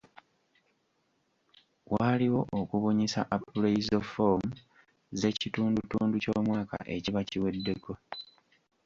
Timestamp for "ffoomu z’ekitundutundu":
4.05-6.15